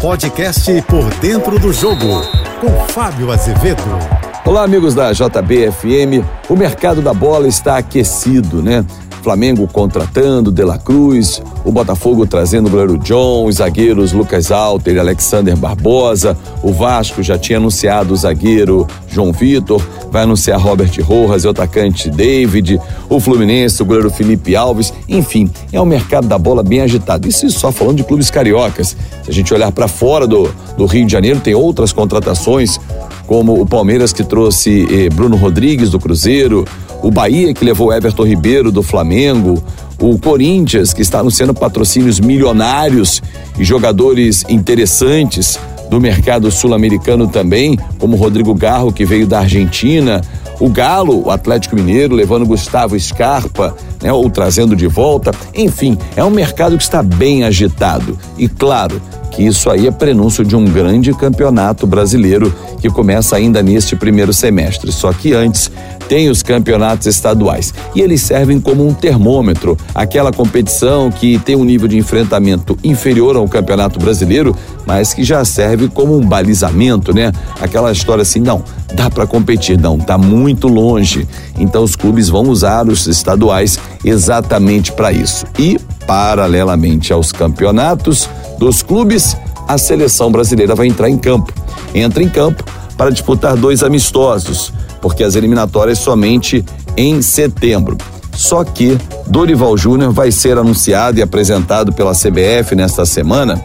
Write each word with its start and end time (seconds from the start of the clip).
Podcast 0.00 0.70
Por 0.82 1.12
Dentro 1.14 1.58
do 1.58 1.72
Jogo, 1.72 2.22
com 2.60 2.70
Fábio 2.92 3.32
Azevedo. 3.32 3.82
Olá, 4.44 4.62
amigos 4.62 4.94
da 4.94 5.10
JBFM. 5.12 6.22
O 6.48 6.54
mercado 6.54 7.00
da 7.00 7.14
bola 7.14 7.48
está 7.48 7.78
aquecido, 7.78 8.62
né? 8.62 8.84
Flamengo 9.26 9.66
contratando 9.66 10.52
De 10.52 10.62
La 10.62 10.78
Cruz, 10.78 11.42
o 11.64 11.72
Botafogo 11.72 12.24
trazendo 12.28 12.68
o 12.68 12.70
goleiro 12.70 12.96
John, 12.98 13.46
os 13.46 13.56
zagueiros 13.56 14.12
Lucas 14.12 14.52
Alter 14.52 14.94
e 14.94 14.98
Alexander 15.00 15.56
Barbosa, 15.56 16.38
o 16.62 16.72
Vasco 16.72 17.24
já 17.24 17.36
tinha 17.36 17.58
anunciado 17.58 18.14
o 18.14 18.16
zagueiro 18.16 18.86
João 19.08 19.32
Vitor, 19.32 19.84
vai 20.12 20.22
anunciar 20.22 20.60
Robert 20.60 20.92
Rojas 21.02 21.42
e 21.42 21.48
o 21.48 21.50
atacante 21.50 22.08
David, 22.08 22.80
o 23.08 23.18
Fluminense, 23.18 23.82
o 23.82 23.84
goleiro 23.84 24.10
Felipe 24.10 24.54
Alves, 24.54 24.94
enfim, 25.08 25.50
é 25.72 25.80
um 25.80 25.86
mercado 25.86 26.28
da 26.28 26.38
bola 26.38 26.62
bem 26.62 26.82
agitado. 26.82 27.26
Isso 27.26 27.50
só 27.50 27.72
falando 27.72 27.96
de 27.96 28.04
clubes 28.04 28.30
cariocas. 28.30 28.96
Se 29.24 29.30
a 29.30 29.32
gente 29.32 29.52
olhar 29.52 29.72
para 29.72 29.88
fora 29.88 30.24
do, 30.24 30.48
do 30.78 30.86
Rio 30.86 31.04
de 31.04 31.10
Janeiro, 31.10 31.40
tem 31.40 31.52
outras 31.52 31.92
contratações, 31.92 32.78
como 33.26 33.60
o 33.60 33.66
Palmeiras 33.66 34.12
que 34.12 34.22
trouxe 34.22 34.86
eh, 34.90 35.08
Bruno 35.08 35.36
Rodrigues 35.36 35.90
do 35.90 35.98
Cruzeiro, 35.98 36.64
o 37.02 37.10
Bahia 37.10 37.52
que 37.52 37.64
levou 37.64 37.92
Everton 37.92 38.24
Ribeiro 38.24 38.70
do 38.70 38.82
Flamengo, 38.82 39.62
o 40.00 40.18
Corinthians 40.18 40.92
que 40.92 41.02
está 41.02 41.20
anunciando 41.20 41.54
patrocínios 41.54 42.20
milionários 42.20 43.22
e 43.58 43.64
jogadores 43.64 44.44
interessantes 44.48 45.58
do 45.90 46.00
mercado 46.00 46.50
sul-americano 46.50 47.28
também, 47.28 47.78
como 47.98 48.16
Rodrigo 48.16 48.54
Garro 48.54 48.92
que 48.92 49.04
veio 49.04 49.26
da 49.26 49.40
Argentina, 49.40 50.20
o 50.58 50.68
Galo, 50.68 51.26
o 51.26 51.30
Atlético 51.30 51.76
Mineiro, 51.76 52.14
levando 52.14 52.46
Gustavo 52.46 52.98
Scarpa, 52.98 53.76
né, 54.02 54.12
ou 54.12 54.28
trazendo 54.30 54.74
de 54.74 54.86
volta. 54.86 55.30
Enfim, 55.54 55.98
é 56.16 56.24
um 56.24 56.30
mercado 56.30 56.76
que 56.76 56.82
está 56.82 57.02
bem 57.02 57.44
agitado. 57.44 58.18
E 58.38 58.48
claro, 58.48 59.00
que 59.36 59.42
isso 59.42 59.68
aí 59.68 59.86
é 59.86 59.90
prenúncio 59.90 60.42
de 60.42 60.56
um 60.56 60.64
grande 60.64 61.12
campeonato 61.12 61.86
brasileiro 61.86 62.52
que 62.80 62.88
começa 62.88 63.36
ainda 63.36 63.62
neste 63.62 63.94
primeiro 63.94 64.32
semestre. 64.32 64.90
Só 64.90 65.12
que 65.12 65.34
antes 65.34 65.70
tem 66.08 66.30
os 66.30 66.42
campeonatos 66.42 67.06
estaduais 67.06 67.74
e 67.94 68.00
eles 68.00 68.22
servem 68.22 68.58
como 68.58 68.86
um 68.86 68.94
termômetro, 68.94 69.76
aquela 69.94 70.32
competição 70.32 71.10
que 71.10 71.38
tem 71.38 71.54
um 71.54 71.64
nível 71.64 71.86
de 71.86 71.98
enfrentamento 71.98 72.78
inferior 72.82 73.36
ao 73.36 73.46
campeonato 73.46 73.98
brasileiro, 73.98 74.56
mas 74.86 75.12
que 75.12 75.22
já 75.22 75.44
serve 75.44 75.88
como 75.88 76.16
um 76.16 76.26
balizamento, 76.26 77.12
né? 77.12 77.30
Aquela 77.60 77.92
história 77.92 78.22
assim, 78.22 78.40
não, 78.40 78.64
dá 78.94 79.10
para 79.10 79.26
competir, 79.26 79.78
não, 79.78 79.98
tá 79.98 80.16
muito 80.16 80.66
longe. 80.66 81.28
Então 81.58 81.82
os 81.82 81.94
clubes 81.94 82.30
vão 82.30 82.44
usar 82.44 82.88
os 82.88 83.06
estaduais 83.06 83.78
exatamente 84.02 84.92
para 84.92 85.12
isso. 85.12 85.44
E 85.58 85.78
paralelamente 86.06 87.12
aos 87.12 87.32
campeonatos, 87.32 88.28
dos 88.58 88.82
clubes, 88.82 89.36
a 89.66 89.76
seleção 89.76 90.30
brasileira 90.30 90.74
vai 90.74 90.86
entrar 90.86 91.10
em 91.10 91.18
campo. 91.18 91.52
Entra 91.94 92.22
em 92.22 92.28
campo 92.28 92.64
para 92.96 93.10
disputar 93.10 93.56
dois 93.56 93.82
amistosos, 93.82 94.72
porque 95.00 95.24
as 95.24 95.34
eliminatórias 95.34 95.98
somente 95.98 96.64
em 96.96 97.20
setembro. 97.20 97.96
Só 98.32 98.62
que 98.64 98.98
Dorival 99.26 99.76
Júnior 99.76 100.12
vai 100.12 100.30
ser 100.30 100.58
anunciado 100.58 101.18
e 101.18 101.22
apresentado 101.22 101.92
pela 101.92 102.12
CBF 102.12 102.74
nesta 102.74 103.04
semana. 103.04 103.62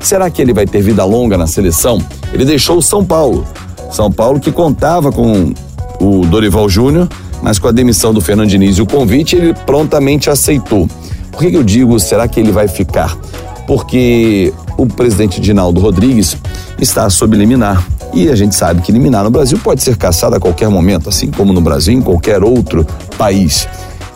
Será 0.00 0.30
que 0.30 0.40
ele 0.40 0.52
vai 0.52 0.66
ter 0.66 0.82
vida 0.82 1.04
longa 1.04 1.36
na 1.36 1.46
seleção? 1.46 2.00
Ele 2.32 2.44
deixou 2.44 2.78
o 2.78 2.82
São 2.82 3.04
Paulo. 3.04 3.46
São 3.90 4.10
Paulo 4.10 4.40
que 4.40 4.52
contava 4.52 5.10
com 5.10 5.52
o 6.00 6.26
Dorival 6.26 6.68
Júnior, 6.68 7.08
mas 7.42 7.58
com 7.58 7.68
a 7.68 7.72
demissão 7.72 8.12
do 8.12 8.20
Fernando 8.20 8.48
Diniz 8.48 8.78
e 8.78 8.82
o 8.82 8.86
convite, 8.86 9.36
ele 9.36 9.54
prontamente 9.66 10.30
aceitou. 10.30 10.88
Por 11.34 11.50
que, 11.50 11.56
eu 11.56 11.62
digo 11.62 11.98
será 11.98 12.26
que 12.28 12.40
ele 12.40 12.52
vai 12.52 12.68
ficar? 12.68 13.18
porque 13.66 14.52
o 14.76 14.86
presidente 14.86 15.40
Dinaldo 15.40 15.80
Rodrigues 15.80 16.36
está 16.80 17.08
sob 17.10 17.36
liminar. 17.36 17.86
E 18.12 18.28
a 18.28 18.36
gente 18.36 18.54
sabe 18.54 18.80
que 18.80 18.92
liminar 18.92 19.24
no 19.24 19.30
Brasil 19.30 19.58
pode 19.62 19.82
ser 19.82 19.96
caçado 19.96 20.36
a 20.36 20.40
qualquer 20.40 20.68
momento, 20.68 21.08
assim 21.08 21.30
como 21.30 21.52
no 21.52 21.60
Brasil, 21.60 21.94
em 21.94 22.00
qualquer 22.00 22.44
outro 22.44 22.86
país. 23.18 23.66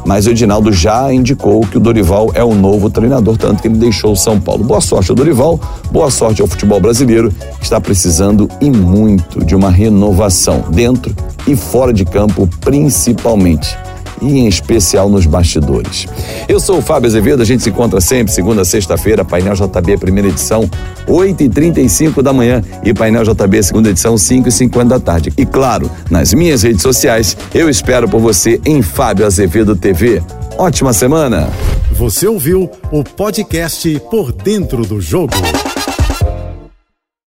Mas 0.06 0.26
o 0.26 0.30
Edinaldo 0.30 0.72
já 0.72 1.12
indicou 1.12 1.60
que 1.62 1.76
o 1.76 1.80
Dorival 1.80 2.30
é 2.32 2.44
o 2.44 2.54
novo 2.54 2.88
treinador, 2.88 3.36
tanto 3.36 3.60
que 3.60 3.68
ele 3.68 3.76
deixou 3.76 4.12
o 4.12 4.16
São 4.16 4.40
Paulo. 4.40 4.62
Boa 4.62 4.80
sorte 4.80 5.10
ao 5.10 5.16
Dorival, 5.16 5.58
boa 5.90 6.10
sorte 6.10 6.40
ao 6.40 6.46
futebol 6.46 6.80
brasileiro, 6.80 7.32
que 7.58 7.64
está 7.64 7.80
precisando 7.80 8.48
e 8.60 8.70
muito 8.70 9.44
de 9.44 9.56
uma 9.56 9.70
renovação, 9.70 10.64
dentro 10.70 11.14
e 11.46 11.56
fora 11.56 11.92
de 11.92 12.04
campo, 12.04 12.48
principalmente 12.60 13.76
e 14.20 14.38
em 14.38 14.48
especial 14.48 15.08
nos 15.08 15.26
bastidores. 15.26 16.06
Eu 16.48 16.60
sou 16.60 16.78
o 16.78 16.82
Fábio 16.82 17.08
Azevedo, 17.08 17.42
a 17.42 17.44
gente 17.44 17.62
se 17.62 17.70
encontra 17.70 18.00
sempre, 18.00 18.32
segunda 18.32 18.62
a 18.62 18.64
sexta-feira, 18.64 19.24
Painel 19.24 19.54
JB, 19.54 19.98
primeira 19.98 20.28
edição, 20.28 20.68
8 21.06 21.42
e 21.42 21.48
35 21.48 22.22
da 22.22 22.32
manhã 22.32 22.62
e 22.82 22.92
Painel 22.92 23.24
JB, 23.24 23.62
segunda 23.62 23.90
edição, 23.90 24.16
5 24.16 24.48
e 24.48 24.52
50 24.52 24.88
da 24.88 25.00
tarde. 25.00 25.32
E 25.36 25.44
claro, 25.44 25.90
nas 26.10 26.32
minhas 26.32 26.62
redes 26.62 26.82
sociais, 26.82 27.36
eu 27.54 27.68
espero 27.68 28.08
por 28.08 28.20
você 28.20 28.60
em 28.64 28.82
Fábio 28.82 29.26
Azevedo 29.26 29.76
TV. 29.76 30.22
Ótima 30.56 30.92
semana! 30.92 31.48
Você 31.92 32.26
ouviu 32.26 32.70
o 32.92 33.02
podcast 33.02 33.98
Por 34.10 34.32
Dentro 34.32 34.84
do 34.84 35.00
Jogo. 35.00 35.34